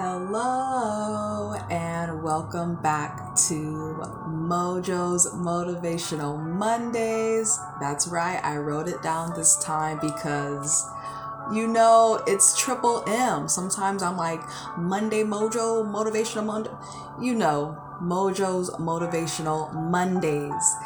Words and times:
Hello, 0.00 1.54
and 1.72 2.22
welcome 2.22 2.76
back 2.76 3.34
to 3.48 4.00
Mojo's 4.28 5.26
Motivational 5.34 6.40
Mondays. 6.40 7.58
That's 7.80 8.06
right, 8.06 8.38
I 8.44 8.58
wrote 8.58 8.86
it 8.86 9.02
down 9.02 9.34
this 9.34 9.56
time 9.56 9.98
because 10.00 10.88
you 11.52 11.66
know 11.66 12.22
it's 12.28 12.56
triple 12.56 13.02
M. 13.08 13.48
Sometimes 13.48 14.04
I'm 14.04 14.16
like 14.16 14.40
Monday 14.76 15.24
Mojo 15.24 15.84
Motivational 15.84 16.44
Monday. 16.44 16.70
You 17.20 17.34
know, 17.34 17.76
Mojo's 18.00 18.70
Motivational 18.76 19.74
Mondays. 19.74 20.76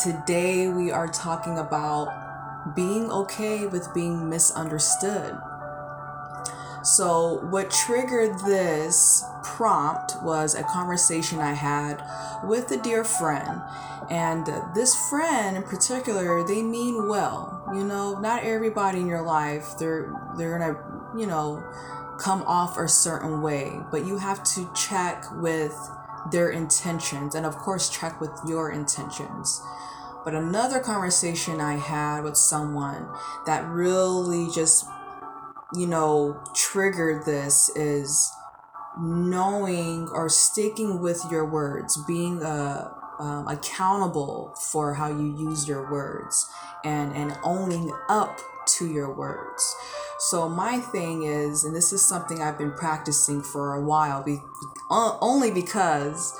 Today 0.00 0.68
we 0.68 0.92
are 0.92 1.08
talking 1.08 1.58
about 1.58 2.76
being 2.76 3.10
okay 3.10 3.66
with 3.66 3.92
being 3.92 4.30
misunderstood. 4.30 5.36
So, 6.82 7.40
what 7.50 7.70
triggered 7.70 8.38
this 8.40 9.22
prompt 9.42 10.14
was 10.22 10.54
a 10.54 10.62
conversation 10.62 11.38
I 11.38 11.52
had 11.52 12.02
with 12.44 12.70
a 12.70 12.78
dear 12.78 13.04
friend. 13.04 13.60
And 14.10 14.46
this 14.74 14.96
friend 15.08 15.56
in 15.56 15.62
particular, 15.62 16.46
they 16.46 16.62
mean 16.62 17.08
well. 17.08 17.62
You 17.74 17.84
know, 17.84 18.18
not 18.18 18.42
everybody 18.42 19.00
in 19.00 19.06
your 19.06 19.22
life, 19.22 19.78
they're 19.78 20.12
they're 20.36 20.58
to, 20.58 21.18
you 21.18 21.26
know, 21.26 21.62
come 22.18 22.42
off 22.42 22.76
a 22.76 22.88
certain 22.88 23.40
way, 23.40 23.80
but 23.90 24.04
you 24.06 24.18
have 24.18 24.42
to 24.54 24.70
check 24.74 25.24
with 25.32 25.76
their 26.30 26.50
intentions 26.50 27.34
and 27.34 27.46
of 27.46 27.56
course 27.56 27.88
check 27.88 28.20
with 28.20 28.32
your 28.46 28.70
intentions. 28.70 29.62
But 30.24 30.34
another 30.34 30.80
conversation 30.80 31.60
I 31.60 31.76
had 31.76 32.24
with 32.24 32.36
someone 32.36 33.08
that 33.46 33.66
really 33.68 34.50
just 34.54 34.86
you 35.74 35.86
know, 35.86 36.42
triggered 36.54 37.24
this 37.24 37.70
is 37.76 38.32
knowing 38.98 40.08
or 40.08 40.28
sticking 40.28 41.00
with 41.00 41.22
your 41.30 41.44
words, 41.44 41.96
being 42.06 42.42
uh, 42.42 42.92
um, 43.18 43.46
accountable 43.48 44.54
for 44.70 44.94
how 44.94 45.08
you 45.08 45.36
use 45.36 45.68
your 45.68 45.90
words, 45.90 46.50
and 46.84 47.14
and 47.14 47.36
owning 47.44 47.92
up 48.08 48.40
to 48.66 48.86
your 48.90 49.12
words. 49.12 49.76
So 50.18 50.48
my 50.48 50.78
thing 50.78 51.22
is, 51.22 51.64
and 51.64 51.74
this 51.74 51.92
is 51.92 52.06
something 52.06 52.42
I've 52.42 52.58
been 52.58 52.72
practicing 52.72 53.42
for 53.42 53.74
a 53.74 53.80
while, 53.80 54.22
be, 54.22 54.38
uh, 54.90 55.16
only 55.20 55.50
because 55.50 56.36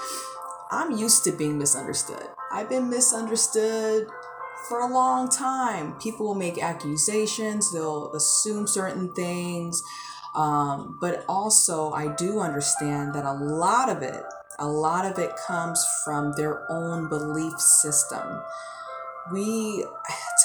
I'm 0.71 0.93
used 0.93 1.25
to 1.25 1.33
being 1.33 1.59
misunderstood. 1.59 2.29
I've 2.53 2.69
been 2.69 2.91
misunderstood 2.91 4.09
for 4.69 4.81
a 4.81 4.87
long 4.87 5.29
time. 5.29 5.95
People 5.99 6.27
will 6.27 6.35
make 6.35 6.63
accusations, 6.63 7.73
they'll 7.73 8.13
assume 8.15 8.67
certain 8.67 9.13
things. 9.15 9.83
Um, 10.35 10.99
but 11.01 11.25
also, 11.29 11.91
I 11.93 12.15
do 12.15 12.39
understand 12.39 13.15
that 13.15 13.25
a 13.25 13.33
lot 13.33 13.89
of 13.89 14.03
it, 14.03 14.23
a 14.59 14.69
lot 14.69 15.05
of 15.05 15.19
it 15.19 15.33
comes 15.47 15.85
from 16.05 16.33
their 16.37 16.71
own 16.71 17.09
belief 17.09 17.59
system. 17.59 18.41
We 19.33 19.85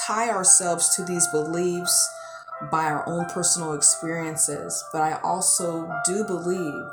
tie 0.05 0.29
ourselves 0.29 0.95
to 0.95 1.03
these 1.03 1.27
beliefs 1.27 2.09
by 2.71 2.85
our 2.85 3.07
own 3.07 3.25
personal 3.25 3.73
experiences, 3.73 4.83
but 4.91 5.01
I 5.01 5.19
also 5.21 5.89
do 6.05 6.23
believe 6.23 6.83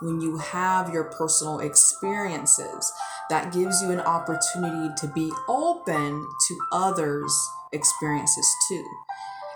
when 0.00 0.20
you 0.20 0.38
have 0.38 0.92
your 0.92 1.04
personal 1.04 1.60
experiences 1.60 2.92
that 3.28 3.52
gives 3.52 3.82
you 3.82 3.90
an 3.90 4.00
opportunity 4.00 4.92
to 4.98 5.06
be 5.08 5.30
open 5.48 6.26
to 6.48 6.58
others' 6.72 7.50
experiences 7.72 8.46
too. 8.68 8.84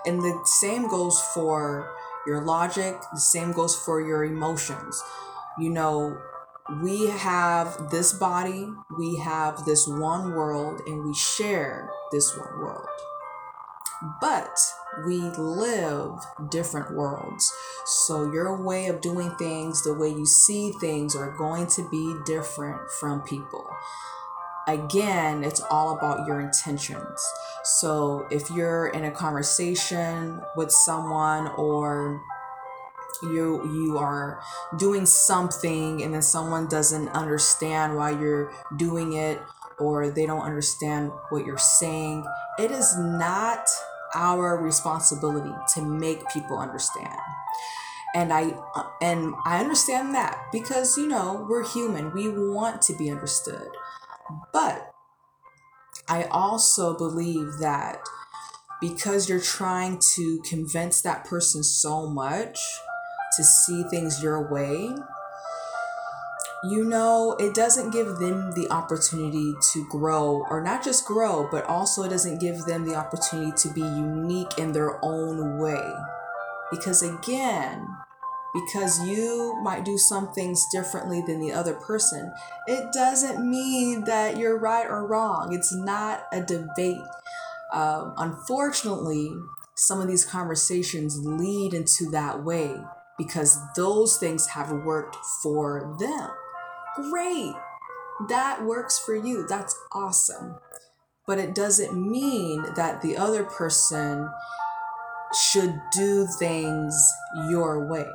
And 0.06 0.20
the 0.20 0.39
same 0.45 0.89
goes 0.89 1.20
for 1.33 1.91
your 2.27 2.42
logic, 2.42 2.97
the 3.12 3.20
same 3.20 3.53
goes 3.53 3.75
for 3.75 4.00
your 4.00 4.25
emotions. 4.25 5.03
You 5.59 5.70
know, 5.70 6.19
we 6.83 7.09
have 7.09 7.91
this 7.91 8.12
body, 8.12 8.69
we 8.98 9.17
have 9.17 9.65
this 9.65 9.87
one 9.87 10.34
world, 10.34 10.83
and 10.87 11.05
we 11.05 11.15
share 11.15 11.91
this 12.11 12.37
one 12.37 12.61
world. 12.61 12.87
But 14.20 14.59
we 15.06 15.16
live 15.16 16.19
different 16.50 16.94
worlds. 16.94 17.53
So 17.87 18.31
your 18.32 18.62
way 18.62 18.87
of 18.87 19.00
doing 19.00 19.31
things, 19.37 19.82
the 19.82 19.94
way 19.94 20.09
you 20.09 20.26
see 20.26 20.72
things, 20.72 21.16
are 21.16 21.37
going 21.37 21.66
to 21.69 21.88
be 21.88 22.14
different 22.25 22.91
from 22.91 23.22
people. 23.22 23.66
Again, 24.66 25.44
it's 25.44 25.60
all 25.70 25.97
about 25.97 26.26
your 26.26 26.41
intentions. 26.41 27.22
So 27.64 28.26
if 28.31 28.50
you're 28.50 28.88
in 28.88 29.04
a 29.04 29.10
conversation 29.10 30.41
with 30.56 30.70
someone 30.70 31.48
or 31.56 32.22
you 33.22 33.62
you 33.72 33.98
are 33.98 34.41
doing 34.76 35.06
something 35.06 36.03
and 36.03 36.14
then 36.14 36.22
someone 36.22 36.66
doesn't 36.66 37.09
understand 37.10 37.97
why 37.97 38.10
you're 38.10 38.53
doing 38.76 39.14
it 39.14 39.41
or 39.78 40.10
they 40.10 40.26
don't 40.26 40.43
understand 40.43 41.12
what 41.31 41.47
you're 41.47 41.56
saying 41.56 42.25
it 42.59 42.70
is 42.70 42.97
not 42.98 43.66
our 44.14 44.56
responsibility 44.56 45.54
to 45.75 45.82
make 45.82 46.28
people 46.28 46.58
understand. 46.58 47.19
And 48.14 48.32
i 48.32 48.54
and 49.02 49.34
i 49.44 49.58
understand 49.58 50.14
that 50.14 50.41
because 50.52 50.97
you 50.97 51.08
know 51.08 51.47
we're 51.48 51.66
human. 51.66 52.12
We 52.12 52.28
want 52.28 52.80
to 52.82 52.97
be 52.97 53.10
understood. 53.10 53.69
But 54.52 54.92
i 56.08 56.25
also 56.25 56.97
believe 56.97 57.58
that 57.60 57.98
because 58.80 59.28
you're 59.28 59.41
trying 59.41 59.98
to 60.14 60.41
convince 60.48 61.00
that 61.02 61.25
person 61.25 61.62
so 61.62 62.06
much 62.06 62.58
to 63.36 63.42
see 63.42 63.82
things 63.84 64.22
your 64.22 64.52
way 64.52 64.94
you 66.70 66.84
know, 66.84 67.36
it 67.38 67.54
doesn't 67.54 67.91
give 67.91 68.16
them 68.16 68.52
the 68.52 68.66
opportunity 68.70 69.54
to 69.72 69.86
grow, 69.88 70.47
or 70.48 70.62
not 70.62 70.82
just 70.82 71.04
grow, 71.04 71.48
but 71.50 71.64
also 71.66 72.02
it 72.02 72.08
doesn't 72.08 72.41
give 72.41 72.64
them 72.64 72.84
the 72.84 72.94
opportunity 72.94 73.52
to 73.56 73.69
be 73.75 73.82
unique 73.82 74.58
in 74.58 74.72
their 74.72 74.98
own 75.04 75.58
way. 75.58 75.92
Because 76.70 77.02
again, 77.02 77.86
because 78.54 79.04
you 79.06 79.58
might 79.62 79.84
do 79.84 79.98
some 79.98 80.32
things 80.32 80.64
differently 80.72 81.22
than 81.26 81.41
the 81.41 81.52
other 81.52 81.75
person, 81.75 82.32
it 82.66 82.92
doesn't 82.92 83.48
mean 83.48 84.04
that 84.04 84.38
you're 84.38 84.58
right 84.58 84.86
or 84.86 85.06
wrong. 85.06 85.52
It's 85.52 85.75
not 85.75 86.26
a 86.32 86.41
debate. 86.41 87.02
Um, 87.72 88.14
unfortunately, 88.16 89.34
some 89.75 90.00
of 90.00 90.06
these 90.06 90.25
conversations 90.25 91.19
lead 91.26 91.75
into 91.75 92.08
that 92.12 92.44
way 92.44 92.76
because 93.19 93.58
those 93.75 94.16
things 94.19 94.46
have 94.48 94.70
worked 94.70 95.16
for 95.42 95.96
them. 95.98 96.31
Great. 96.97 97.55
That 98.28 98.65
works 98.65 98.99
for 98.99 99.15
you. 99.15 99.47
That's 99.47 99.77
awesome. 99.93 100.56
But 101.27 101.38
it 101.38 101.55
doesn't 101.55 101.94
mean 101.94 102.65
that 102.77 103.03
the 103.03 103.16
other 103.16 103.44
person 103.44 104.28
should 105.34 105.81
do 105.93 106.27
things 106.38 106.94
your 107.49 107.88
way. 107.88 108.06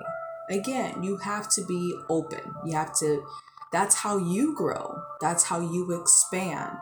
Again, 0.50 1.04
you 1.04 1.18
have 1.18 1.50
to 1.50 1.66
be 1.66 1.94
open. 2.10 2.42
You 2.66 2.74
have 2.74 2.98
to, 3.00 3.24
that's 3.72 3.96
how 3.96 4.18
you 4.18 4.56
grow. 4.56 5.02
That's 5.20 5.44
how 5.46 5.60
you 5.60 5.92
expand 6.00 6.78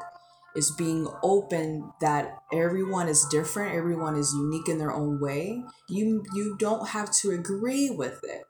is 0.58 0.72
being 0.72 1.08
open 1.22 1.94
that 2.02 2.40
everyone 2.52 3.08
is 3.08 3.26
different 3.26 3.76
everyone 3.76 4.16
is 4.16 4.34
unique 4.34 4.68
in 4.68 4.80
their 4.80 4.92
own 4.92 5.20
way 5.20 5.62
you 5.88 6.24
you 6.34 6.58
don't 6.58 6.90
have 6.90 7.12
to 7.12 7.30
agree 7.30 7.92
with 7.92 8.20
it 8.24 8.42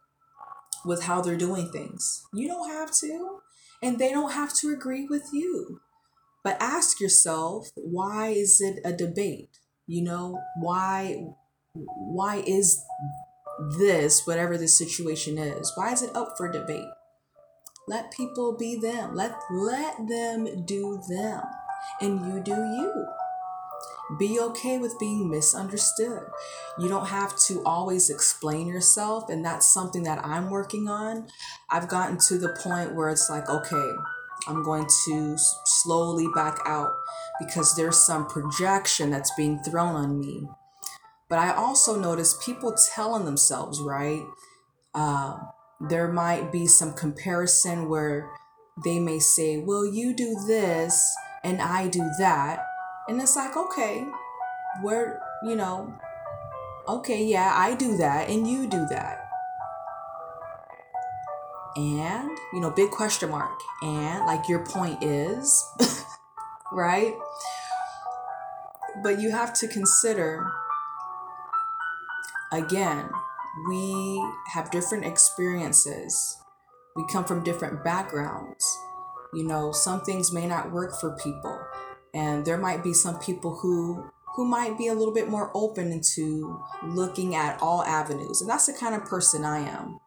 with 0.87 1.03
how 1.03 1.21
they're 1.21 1.37
doing 1.37 1.71
things. 1.71 2.23
You 2.33 2.47
don't 2.47 2.69
have 2.69 2.91
to, 2.99 3.39
and 3.81 3.99
they 3.99 4.11
don't 4.11 4.31
have 4.31 4.53
to 4.59 4.69
agree 4.69 5.05
with 5.05 5.29
you. 5.31 5.81
But 6.43 6.57
ask 6.61 7.01
yourself, 7.01 7.69
why 7.75 8.29
is 8.29 8.61
it 8.61 8.79
a 8.85 8.93
debate? 8.93 9.59
You 9.85 10.03
know, 10.03 10.39
why 10.59 11.25
why 11.73 12.43
is 12.47 12.81
this 13.77 14.25
whatever 14.25 14.57
the 14.57 14.67
situation 14.67 15.37
is? 15.37 15.71
Why 15.75 15.91
is 15.91 16.01
it 16.01 16.15
up 16.15 16.35
for 16.37 16.51
debate? 16.51 16.87
Let 17.87 18.11
people 18.11 18.57
be 18.57 18.79
them. 18.79 19.15
Let 19.15 19.35
let 19.51 20.07
them 20.07 20.65
do 20.65 21.01
them 21.09 21.41
and 22.01 22.25
you 22.25 22.41
do 22.41 22.51
you. 22.51 23.05
Be 24.17 24.39
okay 24.39 24.77
with 24.77 24.97
being 24.99 25.29
misunderstood. 25.29 26.23
You 26.79 26.87
don't 26.87 27.07
have 27.07 27.37
to 27.47 27.61
always 27.65 28.09
explain 28.09 28.67
yourself, 28.67 29.29
and 29.29 29.43
that's 29.43 29.71
something 29.71 30.03
that 30.03 30.25
I'm 30.25 30.49
working 30.49 30.87
on. 30.87 31.27
I've 31.69 31.89
gotten 31.89 32.17
to 32.27 32.37
the 32.37 32.55
point 32.63 32.95
where 32.95 33.09
it's 33.09 33.29
like, 33.29 33.49
okay, 33.49 33.91
I'm 34.47 34.63
going 34.63 34.87
to 35.05 35.35
slowly 35.65 36.27
back 36.33 36.59
out 36.65 36.91
because 37.39 37.75
there's 37.75 37.97
some 37.97 38.27
projection 38.27 39.09
that's 39.09 39.31
being 39.35 39.59
thrown 39.59 39.95
on 39.95 40.19
me. 40.19 40.47
But 41.29 41.39
I 41.39 41.53
also 41.53 41.99
notice 41.99 42.41
people 42.43 42.75
telling 42.95 43.25
themselves, 43.25 43.81
right? 43.81 44.23
Uh, 44.93 45.37
there 45.81 46.07
might 46.07 46.51
be 46.51 46.65
some 46.65 46.93
comparison 46.93 47.89
where 47.89 48.29
they 48.83 48.99
may 48.99 49.19
say, 49.19 49.57
well, 49.57 49.85
you 49.85 50.15
do 50.15 50.37
this 50.47 51.05
and 51.43 51.61
I 51.61 51.89
do 51.89 52.09
that. 52.19 52.63
And 53.07 53.21
it's 53.21 53.35
like, 53.35 53.55
okay, 53.55 54.05
where, 54.81 55.21
you 55.43 55.55
know, 55.55 55.93
okay, 56.87 57.23
yeah, 57.23 57.53
I 57.55 57.75
do 57.75 57.97
that 57.97 58.29
and 58.29 58.47
you 58.47 58.67
do 58.67 58.85
that. 58.89 59.27
and 61.77 62.35
you 62.53 62.59
know 62.59 62.71
big 62.71 62.89
question 62.89 63.29
mark. 63.29 63.61
And 63.81 64.25
like 64.25 64.49
your 64.49 64.65
point 64.65 65.03
is 65.03 65.63
right? 66.71 67.15
But 69.03 69.19
you 69.21 69.31
have 69.31 69.53
to 69.59 69.67
consider 69.67 70.51
again 72.51 73.09
we 73.69 74.23
have 74.53 74.71
different 74.71 75.05
experiences. 75.05 76.37
We 76.95 77.05
come 77.11 77.25
from 77.25 77.43
different 77.43 77.83
backgrounds. 77.83 78.65
You 79.33 79.45
know 79.45 79.71
some 79.71 80.01
things 80.01 80.33
may 80.33 80.47
not 80.47 80.71
work 80.71 80.99
for 80.99 81.15
people 81.23 81.59
and 82.13 82.45
there 82.45 82.57
might 82.57 82.83
be 82.83 82.93
some 82.93 83.19
people 83.19 83.59
who 83.61 84.09
who 84.35 84.45
might 84.45 84.77
be 84.77 84.87
a 84.87 84.93
little 84.93 85.13
bit 85.13 85.27
more 85.27 85.51
open 85.55 85.91
into 85.91 86.61
looking 86.83 87.35
at 87.35 87.59
all 87.61 87.83
avenues 87.83 88.41
and 88.41 88.49
that's 88.49 88.67
the 88.67 88.73
kind 88.73 88.95
of 88.95 89.03
person 89.05 89.43
i 89.43 89.59
am 89.59 89.99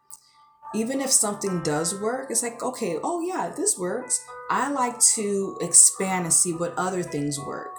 even 0.75 1.01
if 1.01 1.11
something 1.11 1.63
does 1.63 1.99
work, 2.01 2.31
it's 2.31 2.43
like, 2.43 2.63
okay, 2.63 2.99
oh 3.03 3.21
yeah, 3.21 3.53
this 3.57 3.77
works. 3.77 4.25
I 4.51 4.71
like 4.71 5.01
to 5.15 5.59
expand 5.61 6.25
and 6.25 6.33
see 6.33 6.53
what 6.53 6.75
other 6.77 7.03
things 7.03 7.41
work. 7.41 7.77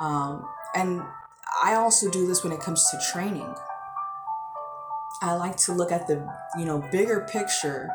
Um, 0.00 0.46
and 0.74 1.02
I 1.62 1.74
also 1.74 2.10
do 2.10 2.26
this 2.26 2.42
when 2.42 2.52
it 2.52 2.60
comes 2.60 2.84
to 2.90 3.12
training. 3.12 3.54
I 5.22 5.34
like 5.34 5.56
to 5.58 5.72
look 5.72 5.92
at 5.92 6.06
the, 6.06 6.26
you 6.58 6.64
know, 6.64 6.82
bigger 6.90 7.26
picture. 7.30 7.90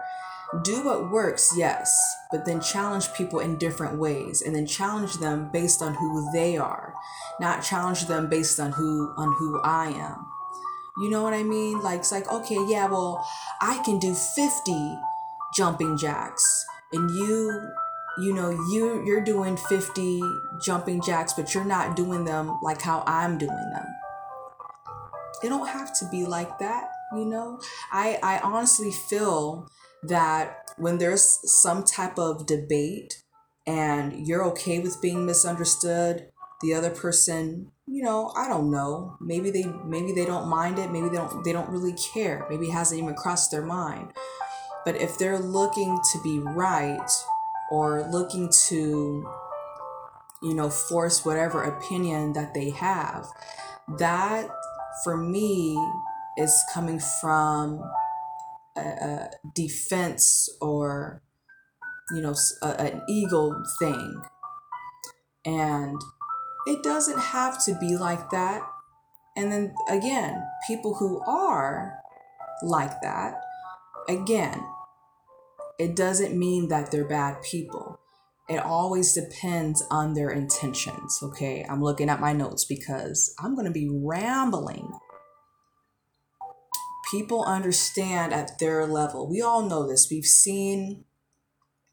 Do 0.64 0.84
what 0.84 1.10
works, 1.10 1.54
yes, 1.56 1.98
but 2.30 2.46
then 2.46 2.60
challenge 2.60 3.14
people 3.14 3.40
in 3.40 3.58
different 3.58 3.98
ways 3.98 4.42
and 4.42 4.54
then 4.54 4.68
challenge 4.68 5.16
them 5.16 5.50
based 5.52 5.82
on 5.82 5.94
who 5.94 6.30
they 6.34 6.58
are, 6.58 6.94
not 7.40 7.64
challenge 7.64 8.08
them 8.08 8.30
based 8.30 8.60
on 8.60 8.74
who 8.74 9.14
on 9.16 9.34
who 9.38 9.62
I 9.62 9.92
am. 9.92 10.26
You 10.98 11.10
know 11.10 11.24
what 11.24 11.34
I 11.34 11.44
mean? 11.44 11.82
Like 11.82 12.02
it's 12.02 12.12
like, 12.12 12.30
okay, 12.30 12.58
yeah, 12.68 12.88
well, 12.88 13.26
I 13.62 13.82
can 13.86 13.98
do 13.98 14.14
50 14.14 14.98
jumping 15.56 15.98
jacks 15.98 16.66
and 16.94 17.10
you 17.12 17.70
you 18.20 18.34
know 18.34 18.50
you 18.50 19.04
you're 19.06 19.24
doing 19.24 19.58
50 19.58 20.22
jumping 20.64 21.02
jacks 21.02 21.34
but 21.34 21.54
you're 21.54 21.66
not 21.66 21.96
doing 21.96 22.26
them 22.26 22.58
like 22.62 22.82
how 22.82 23.04
I'm 23.08 23.38
doing 23.38 23.72
them. 23.74 23.86
It 25.44 25.50
don't 25.50 25.68
have 25.68 25.98
to 26.00 26.06
be 26.10 26.26
like 26.26 26.60
that, 26.60 26.90
you 27.14 27.26
know? 27.26 27.60
I 27.92 28.20
I 28.22 28.40
honestly 28.40 28.92
feel 28.92 29.70
that 30.04 30.72
when 30.78 30.98
there's 30.98 31.40
some 31.44 31.84
type 31.84 32.18
of 32.18 32.46
debate 32.46 33.24
and 33.68 34.28
you're 34.28 34.44
okay 34.46 34.80
with 34.80 35.02
being 35.02 35.26
misunderstood, 35.26 36.28
the 36.62 36.74
other 36.74 36.92
person 36.92 37.72
you 37.92 38.02
know 38.02 38.32
i 38.38 38.48
don't 38.48 38.72
know. 38.72 39.18
Maybe 39.20 39.52
they 39.52 39.66
maybe 39.86 40.14
they 40.14 40.26
don't 40.26 40.48
mind 40.48 40.80
it. 40.80 40.92
Maybe 40.92 41.10
they 41.10 41.18
don't 41.18 41.44
they 41.44 41.52
don't 41.52 41.70
really 41.70 41.94
care. 42.14 42.48
Maybe 42.50 42.68
it 42.68 42.72
hasn't 42.72 43.02
even 43.02 43.16
crossed 43.16 43.52
their 43.52 43.66
mind. 43.66 44.14
But 44.86 44.96
if 44.96 45.18
they're 45.18 45.40
looking 45.40 46.00
to 46.14 46.22
be 46.24 46.40
right 46.40 47.12
or 47.70 48.08
looking 48.10 48.50
to 48.68 49.30
you 50.42 50.54
know 50.56 50.70
force 50.70 51.26
whatever 51.26 51.64
opinion 51.64 52.34
that 52.34 52.54
they 52.54 52.70
have 52.72 53.28
that 54.00 54.50
for 55.04 55.18
me 55.18 55.78
is 56.38 56.64
coming 56.74 57.00
from 57.20 57.84
a, 58.78 59.30
defense 59.56 60.50
or 60.62 61.22
you 62.14 62.22
know 62.22 62.36
a, 62.62 62.82
an 62.82 63.02
ego 63.10 63.52
thing 63.80 64.22
and 65.46 66.00
it 66.68 66.84
doesn't 66.84 67.20
have 67.20 67.64
to 67.66 67.76
be 67.80 67.98
like 67.98 68.30
that. 68.30 68.62
And 69.36 69.52
then 69.52 69.74
again, 69.90 70.44
people 70.68 70.96
who 70.96 71.22
are 71.22 71.98
like 72.62 73.02
that, 73.02 73.42
again, 74.08 74.64
it 75.80 75.96
doesn't 75.96 76.38
mean 76.38 76.68
that 76.68 76.92
they're 76.92 77.08
bad 77.08 77.42
people. 77.42 78.00
It 78.50 78.58
always 78.58 79.14
depends 79.14 79.84
on 79.90 80.14
their 80.14 80.30
intentions, 80.30 81.20
okay? 81.24 81.66
I'm 81.68 81.82
looking 81.82 82.10
at 82.10 82.20
my 82.20 82.34
notes 82.34 82.66
because 82.66 83.34
I'm 83.40 83.56
going 83.56 83.66
to 83.66 83.72
be 83.72 83.90
rambling. 83.90 84.92
People 87.12 87.44
understand 87.44 88.34
at 88.34 88.58
their 88.60 88.88
level. 88.88 89.30
We 89.30 89.42
all 89.42 89.68
know 89.68 89.88
this. 89.88 90.08
We've 90.10 90.26
seen, 90.26 91.04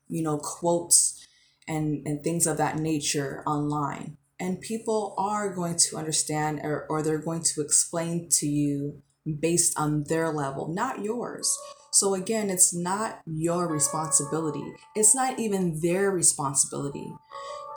you 0.06 0.22
know, 0.22 0.38
quotes 0.38 1.26
and, 1.66 2.06
and 2.06 2.22
things 2.22 2.46
of 2.46 2.56
that 2.58 2.78
nature 2.78 3.42
online 3.46 4.16
and 4.40 4.60
people 4.60 5.14
are 5.18 5.52
going 5.52 5.76
to 5.76 5.96
understand 5.96 6.60
or, 6.62 6.86
or 6.88 7.02
they're 7.02 7.18
going 7.18 7.42
to 7.42 7.60
explain 7.60 8.28
to 8.30 8.46
you 8.46 9.02
based 9.40 9.78
on 9.78 10.04
their 10.04 10.32
level, 10.32 10.68
not 10.68 11.02
yours. 11.02 11.56
So 11.92 12.14
again, 12.14 12.48
it's 12.50 12.74
not 12.74 13.20
your 13.26 13.66
responsibility. 13.66 14.64
It's 14.94 15.14
not 15.14 15.38
even 15.38 15.80
their 15.80 16.10
responsibility 16.10 17.12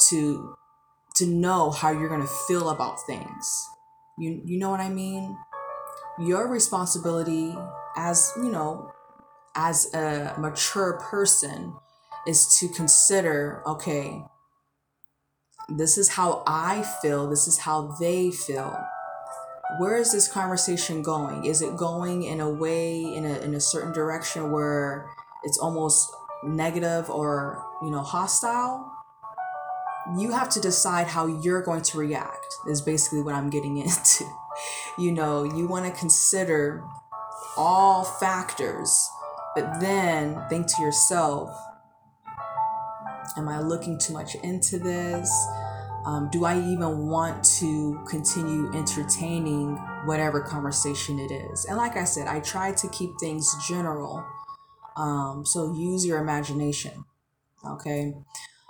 to 0.09 0.55
to 1.15 1.25
know 1.25 1.71
how 1.71 1.91
you're 1.91 2.09
going 2.09 2.21
to 2.21 2.35
feel 2.47 2.69
about 2.69 2.97
things. 3.05 3.67
You 4.19 4.41
you 4.45 4.59
know 4.59 4.69
what 4.69 4.79
I 4.79 4.89
mean? 4.89 5.35
Your 6.21 6.47
responsibility 6.47 7.55
as, 7.95 8.31
you 8.37 8.51
know, 8.51 8.91
as 9.55 9.91
a 9.93 10.35
mature 10.37 10.99
person 10.99 11.73
is 12.27 12.57
to 12.59 12.69
consider, 12.69 13.63
okay, 13.65 14.23
this 15.67 15.97
is 15.97 16.09
how 16.09 16.43
I 16.45 16.83
feel. 17.01 17.27
This 17.27 17.47
is 17.47 17.59
how 17.59 17.95
they 17.99 18.31
feel. 18.31 18.77
Where 19.79 19.97
is 19.97 20.11
this 20.11 20.27
conversation 20.27 21.01
going? 21.01 21.45
Is 21.45 21.61
it 21.61 21.75
going 21.75 22.23
in 22.23 22.39
a 22.39 22.49
way, 22.49 23.01
in 23.01 23.25
a, 23.25 23.39
in 23.39 23.55
a 23.55 23.59
certain 23.59 23.93
direction 23.93 24.51
where 24.51 25.09
it's 25.43 25.57
almost 25.57 26.13
negative 26.43 27.09
or, 27.09 27.65
you 27.81 27.89
know, 27.89 28.01
hostile? 28.01 28.91
You 30.17 30.31
have 30.31 30.49
to 30.49 30.59
decide 30.59 31.07
how 31.07 31.25
you're 31.25 31.61
going 31.61 31.83
to 31.83 31.97
react, 31.97 32.45
is 32.67 32.81
basically 32.81 33.21
what 33.21 33.33
I'm 33.33 33.49
getting 33.49 33.77
into. 33.85 34.25
You 34.97 35.11
know, 35.11 35.43
you 35.43 35.67
want 35.67 35.85
to 35.85 35.99
consider 35.99 36.83
all 37.57 38.03
factors, 38.03 39.09
but 39.55 39.79
then 39.79 40.41
think 40.49 40.67
to 40.75 40.81
yourself, 40.81 41.49
Am 43.37 43.47
I 43.47 43.59
looking 43.59 43.97
too 43.97 44.13
much 44.13 44.35
into 44.35 44.77
this? 44.77 45.31
Um, 46.05 46.29
do 46.31 46.45
I 46.45 46.59
even 46.59 47.07
want 47.07 47.43
to 47.59 48.03
continue 48.07 48.71
entertaining 48.73 49.75
whatever 50.05 50.41
conversation 50.41 51.19
it 51.19 51.31
is? 51.31 51.65
And 51.65 51.77
like 51.77 51.95
I 51.95 52.03
said, 52.03 52.27
I 52.27 52.39
try 52.39 52.73
to 52.73 52.89
keep 52.89 53.11
things 53.19 53.55
general. 53.67 54.25
Um, 54.97 55.45
so 55.45 55.73
use 55.73 56.05
your 56.05 56.19
imagination. 56.19 57.05
Okay. 57.65 58.13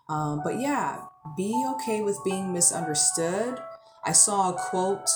Um, 0.10 0.42
but 0.44 0.60
yeah, 0.60 1.06
be 1.38 1.66
okay 1.76 2.02
with 2.02 2.20
being 2.24 2.52
misunderstood. 2.52 3.60
I 4.06 4.12
saw 4.12 4.52
a 4.52 4.54
quote 4.54 5.10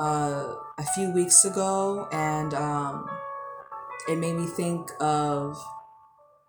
uh, 0.00 0.54
a 0.78 0.84
few 0.94 1.12
weeks 1.12 1.44
ago 1.44 2.08
and 2.10 2.54
um, 2.54 3.08
it 4.08 4.16
made 4.16 4.34
me 4.34 4.46
think 4.46 4.88
of 5.00 5.56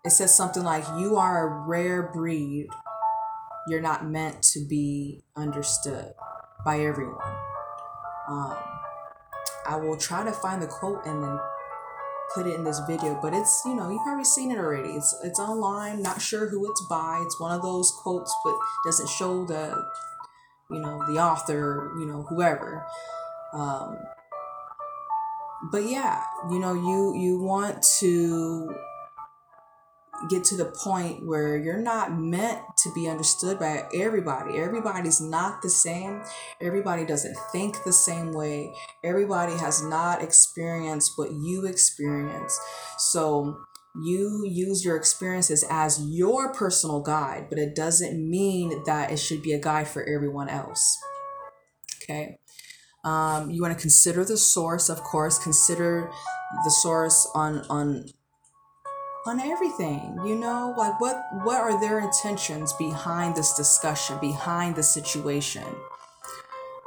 it 0.04 0.10
says 0.10 0.34
something 0.34 0.64
like, 0.64 0.84
You 0.98 1.16
are 1.16 1.46
a 1.46 1.68
rare 1.68 2.02
breed 2.02 2.66
you're 3.68 3.80
not 3.80 4.06
meant 4.06 4.42
to 4.42 4.60
be 4.60 5.22
understood 5.36 6.12
by 6.64 6.80
everyone. 6.80 7.36
Um, 8.28 8.56
I 9.66 9.76
will 9.76 9.96
try 9.96 10.24
to 10.24 10.32
find 10.32 10.60
the 10.60 10.66
quote 10.66 11.06
and 11.06 11.22
then 11.22 11.38
put 12.34 12.46
it 12.46 12.54
in 12.54 12.64
this 12.64 12.80
video, 12.88 13.18
but 13.20 13.34
it's 13.34 13.62
you 13.64 13.74
know 13.74 13.90
you've 13.90 14.02
probably 14.02 14.24
seen 14.24 14.50
it 14.50 14.58
already. 14.58 14.90
It's 14.90 15.14
it's 15.22 15.38
online. 15.38 16.02
Not 16.02 16.20
sure 16.20 16.48
who 16.48 16.68
it's 16.70 16.84
by. 16.88 17.22
It's 17.24 17.40
one 17.40 17.52
of 17.52 17.62
those 17.62 17.92
quotes, 18.02 18.34
but 18.44 18.54
doesn't 18.84 19.08
show 19.08 19.44
the 19.44 19.84
you 20.70 20.80
know 20.80 21.04
the 21.06 21.20
author. 21.20 21.92
You 21.98 22.06
know 22.06 22.22
whoever. 22.22 22.84
Um, 23.52 23.98
but 25.70 25.84
yeah, 25.84 26.22
you 26.50 26.58
know 26.58 26.74
you 26.74 27.14
you 27.16 27.40
want 27.40 27.84
to 28.00 28.74
get 30.28 30.44
to 30.44 30.56
the 30.56 30.66
point 30.66 31.26
where 31.26 31.56
you're 31.56 31.80
not 31.80 32.16
meant 32.16 32.60
to 32.78 32.92
be 32.94 33.08
understood 33.08 33.58
by 33.58 33.84
everybody. 33.94 34.58
Everybody's 34.58 35.20
not 35.20 35.62
the 35.62 35.70
same. 35.70 36.22
Everybody 36.60 37.04
doesn't 37.04 37.36
think 37.50 37.82
the 37.84 37.92
same 37.92 38.32
way. 38.32 38.72
Everybody 39.02 39.54
has 39.54 39.82
not 39.82 40.22
experienced 40.22 41.12
what 41.16 41.32
you 41.32 41.66
experience. 41.66 42.58
So 42.98 43.56
you 44.02 44.44
use 44.46 44.84
your 44.84 44.96
experiences 44.96 45.64
as 45.68 46.00
your 46.08 46.52
personal 46.54 47.00
guide, 47.00 47.46
but 47.48 47.58
it 47.58 47.74
doesn't 47.74 48.28
mean 48.28 48.82
that 48.84 49.10
it 49.10 49.18
should 49.18 49.42
be 49.42 49.52
a 49.52 49.60
guide 49.60 49.88
for 49.88 50.02
everyone 50.04 50.48
else. 50.48 50.98
Okay. 52.02 52.38
Um, 53.04 53.50
you 53.50 53.60
want 53.62 53.76
to 53.76 53.80
consider 53.80 54.24
the 54.24 54.36
source, 54.36 54.88
of 54.88 55.02
course. 55.02 55.38
Consider 55.38 56.10
the 56.64 56.70
source 56.70 57.28
on 57.34 57.64
on 57.68 58.06
on 59.24 59.38
everything 59.40 60.18
you 60.26 60.34
know 60.34 60.74
like 60.76 61.00
what 61.00 61.24
what 61.44 61.56
are 61.56 61.80
their 61.80 62.00
intentions 62.00 62.72
behind 62.72 63.36
this 63.36 63.54
discussion 63.54 64.18
behind 64.20 64.74
the 64.74 64.82
situation 64.82 65.64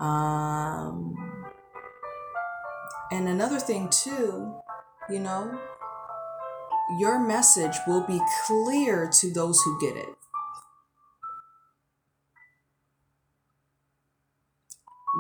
um 0.01 1.15
and 3.10 3.29
another 3.29 3.57
thing 3.57 3.89
too 3.89 4.53
you 5.10 5.17
know 5.17 5.57
your 6.89 7.19
message 7.19 7.75
will 7.88 8.01
be 8.01 8.22
clear 8.45 9.10
to 9.12 9.31
those 9.31 9.60
who 9.62 9.79
get 9.81 9.98
it. 9.98 10.15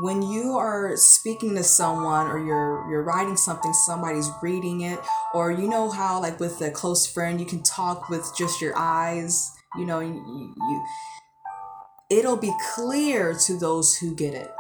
When 0.01 0.21
you 0.21 0.57
are 0.57 0.97
speaking 0.97 1.55
to 1.55 1.63
someone 1.63 2.27
or 2.27 2.37
you're 2.37 2.89
you're 2.89 3.03
writing 3.03 3.37
something 3.37 3.71
somebody's 3.73 4.29
reading 4.41 4.81
it 4.81 4.99
or 5.33 5.51
you 5.51 5.69
know 5.69 5.89
how 5.89 6.21
like 6.21 6.39
with 6.39 6.59
a 6.61 6.69
close 6.69 7.07
friend 7.07 7.39
you 7.39 7.45
can 7.45 7.63
talk 7.63 8.09
with 8.09 8.29
just 8.37 8.61
your 8.61 8.73
eyes 8.75 9.51
you 9.77 9.85
know 9.85 9.99
you, 9.99 10.13
you 10.57 10.85
it'll 12.09 12.37
be 12.37 12.53
clear 12.73 13.33
to 13.33 13.57
those 13.57 13.95
who 13.95 14.13
get 14.15 14.33
it 14.33 14.51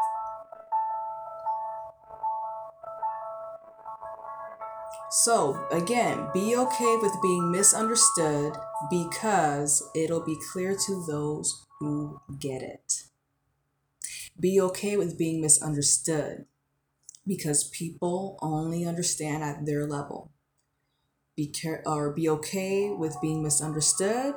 So, 5.23 5.65
again, 5.71 6.27
be 6.33 6.57
okay 6.57 6.97
with 7.01 7.13
being 7.21 7.49
misunderstood 7.49 8.53
because 8.89 9.81
it'll 9.95 10.25
be 10.25 10.37
clear 10.51 10.75
to 10.75 11.05
those 11.07 11.65
who 11.79 12.19
get 12.37 12.61
it. 12.61 13.05
Be 14.39 14.59
okay 14.59 14.97
with 14.97 15.17
being 15.17 15.41
misunderstood 15.41 16.45
because 17.25 17.69
people 17.69 18.37
only 18.41 18.85
understand 18.85 19.43
at 19.43 19.65
their 19.65 19.87
level. 19.87 20.31
Be 21.35 21.47
care- 21.47 21.83
or 21.85 22.13
be 22.13 22.29
okay 22.29 22.89
with 22.89 23.19
being 23.21 23.43
misunderstood 23.43 24.35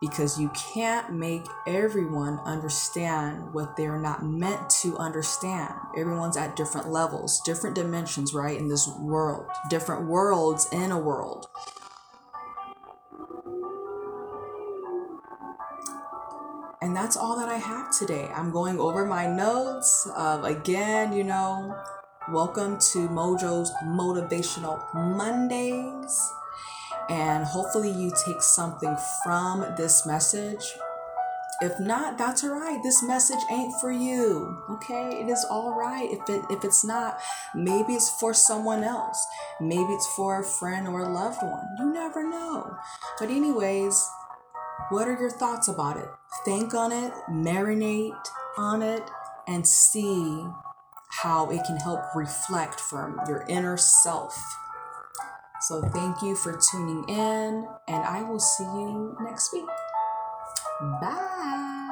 because 0.00 0.38
you 0.38 0.50
can't 0.50 1.14
make 1.14 1.44
everyone 1.66 2.38
understand 2.40 3.54
what 3.54 3.76
they're 3.76 3.98
not 3.98 4.24
meant 4.24 4.68
to 4.68 4.96
understand. 4.98 5.72
Everyone's 5.96 6.36
at 6.36 6.56
different 6.56 6.90
levels, 6.90 7.40
different 7.44 7.74
dimensions, 7.74 8.34
right, 8.34 8.58
in 8.58 8.68
this 8.68 8.88
world, 9.00 9.46
different 9.70 10.06
worlds 10.06 10.68
in 10.72 10.90
a 10.90 10.98
world. 10.98 11.46
And 16.84 16.94
that's 16.94 17.16
all 17.16 17.34
that 17.38 17.48
I 17.48 17.56
have 17.56 17.90
today. 17.96 18.30
I'm 18.36 18.50
going 18.50 18.78
over 18.78 19.06
my 19.06 19.26
notes. 19.26 20.06
Again, 20.14 21.14
you 21.14 21.24
know, 21.24 21.74
welcome 22.30 22.76
to 22.92 23.08
Mojo's 23.08 23.72
Motivational 23.86 24.84
Mondays. 24.92 26.30
And 27.08 27.42
hopefully, 27.42 27.90
you 27.90 28.12
take 28.26 28.42
something 28.42 28.94
from 29.24 29.64
this 29.78 30.04
message. 30.04 30.62
If 31.62 31.80
not, 31.80 32.18
that's 32.18 32.44
all 32.44 32.50
right. 32.50 32.78
This 32.82 33.02
message 33.02 33.40
ain't 33.50 33.72
for 33.80 33.90
you. 33.90 34.62
Okay, 34.72 35.22
it 35.22 35.30
is 35.30 35.46
all 35.48 35.78
right. 35.78 36.10
If 36.10 36.28
it 36.28 36.44
if 36.50 36.64
it's 36.64 36.84
not, 36.84 37.18
maybe 37.54 37.94
it's 37.94 38.10
for 38.20 38.34
someone 38.34 38.84
else. 38.84 39.24
Maybe 39.58 39.90
it's 39.94 40.08
for 40.08 40.40
a 40.40 40.44
friend 40.44 40.86
or 40.86 41.00
a 41.00 41.08
loved 41.08 41.42
one. 41.42 41.66
You 41.78 41.94
never 41.94 42.28
know. 42.28 42.76
But 43.18 43.30
anyways, 43.30 44.06
what 44.90 45.08
are 45.08 45.18
your 45.18 45.30
thoughts 45.30 45.68
about 45.68 45.96
it? 45.96 46.08
Think 46.44 46.74
on 46.74 46.92
it, 46.92 47.12
marinate 47.30 48.28
on 48.56 48.82
it, 48.82 49.02
and 49.46 49.66
see 49.66 50.46
how 51.22 51.50
it 51.50 51.60
can 51.66 51.76
help 51.76 52.00
reflect 52.14 52.80
from 52.80 53.20
your 53.28 53.44
inner 53.48 53.76
self. 53.76 54.36
So, 55.62 55.80
thank 55.80 56.20
you 56.22 56.36
for 56.36 56.58
tuning 56.70 57.08
in, 57.08 57.66
and 57.88 58.04
I 58.04 58.22
will 58.22 58.40
see 58.40 58.64
you 58.64 59.16
next 59.22 59.52
week. 59.52 59.64
Bye. 61.00 61.83